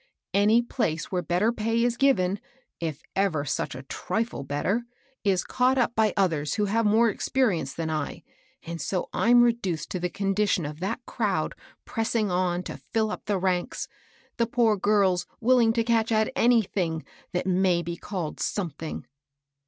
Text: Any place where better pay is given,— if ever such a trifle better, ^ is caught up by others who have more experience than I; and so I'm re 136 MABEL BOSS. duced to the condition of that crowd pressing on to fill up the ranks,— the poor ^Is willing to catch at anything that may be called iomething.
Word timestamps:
Any 0.33 0.63
place 0.63 1.11
where 1.11 1.21
better 1.21 1.51
pay 1.51 1.83
is 1.83 1.95
given,— 1.95 2.39
if 2.89 3.03
ever 3.15 3.45
such 3.45 3.75
a 3.75 3.83
trifle 3.83 4.43
better, 4.43 4.77
^ 4.77 4.83
is 5.23 5.43
caught 5.43 5.77
up 5.77 5.93
by 5.93 6.11
others 6.17 6.55
who 6.55 6.65
have 6.65 6.87
more 6.87 7.07
experience 7.11 7.75
than 7.75 7.91
I; 7.91 8.23
and 8.63 8.81
so 8.81 9.09
I'm 9.13 9.43
re 9.43 9.51
136 9.51 9.53
MABEL 9.53 9.53
BOSS. 9.61 9.61
duced 9.61 9.89
to 9.91 9.99
the 9.99 10.25
condition 10.25 10.65
of 10.65 10.79
that 10.79 11.05
crowd 11.05 11.53
pressing 11.85 12.31
on 12.31 12.63
to 12.63 12.81
fill 12.91 13.11
up 13.11 13.25
the 13.25 13.37
ranks,— 13.37 13.87
the 14.37 14.47
poor 14.47 14.75
^Is 14.79 15.27
willing 15.39 15.71
to 15.73 15.83
catch 15.83 16.11
at 16.11 16.31
anything 16.35 17.05
that 17.31 17.45
may 17.45 17.83
be 17.83 17.95
called 17.95 18.37
iomething. 18.37 19.03